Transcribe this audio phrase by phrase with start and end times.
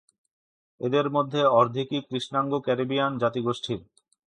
[0.81, 3.81] এদের মধ্যে অর্ধেকই কৃষ্ণাঙ্গ ক্যারিবিয়ান জাতিগোষ্ঠীর।